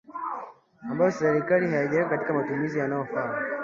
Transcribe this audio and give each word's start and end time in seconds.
ambayo 0.91 1.11
serikali 1.11 1.67
haijaweka 1.69 2.09
katika 2.09 2.33
matumizi 2.33 2.79
yanayofaa 2.79 3.41